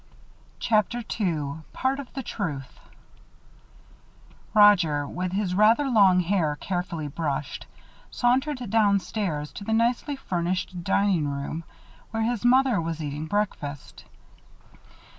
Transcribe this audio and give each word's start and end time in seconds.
CHAPTER 0.57 1.03
II 1.19 1.57
PART 1.73 1.99
OF 1.99 2.11
THE 2.13 2.23
TRUTH 2.23 2.79
Roger, 4.55 5.05
with 5.07 5.31
his 5.33 5.53
rather 5.53 5.87
long 5.87 6.21
hair 6.21 6.55
carefully 6.55 7.07
brushed, 7.07 7.67
sauntered 8.09 8.67
downstairs 8.71 9.51
to 9.51 9.63
the 9.63 9.73
nicely 9.73 10.15
furnished 10.15 10.83
dining 10.83 11.27
room, 11.27 11.63
where 12.09 12.23
his 12.23 12.43
mother 12.43 12.81
was 12.81 12.99
eating 13.03 13.27
breakfast. 13.27 14.05